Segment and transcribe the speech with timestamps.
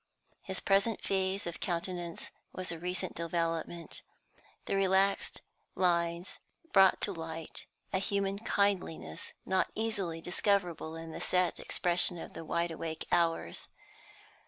[0.41, 4.01] His present phase of countenance was a recent development;
[4.65, 5.41] the relaxed
[5.75, 6.39] lines
[6.73, 12.71] brought to light a human kindliness not easily discoverable in the set expression of wide
[12.71, 13.67] awake hours.